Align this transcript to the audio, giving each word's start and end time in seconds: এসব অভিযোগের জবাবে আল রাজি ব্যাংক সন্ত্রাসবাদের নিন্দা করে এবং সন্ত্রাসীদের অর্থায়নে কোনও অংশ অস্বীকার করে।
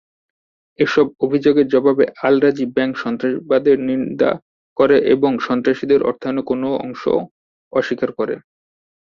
এসব 0.79 1.05
অভিযোগের 1.25 1.67
জবাবে 1.67 2.05
আল 2.23 2.35
রাজি 2.39 2.65
ব্যাংক 2.75 2.93
সন্ত্রাসবাদের 3.03 3.77
নিন্দা 3.89 4.31
করে 4.77 4.97
এবং 5.13 5.31
সন্ত্রাসীদের 5.47 6.01
অর্থায়নে 6.03 6.41
কোনও 6.49 6.69
অংশ 6.85 7.03
অস্বীকার 7.73 8.09
করে। 8.19 8.35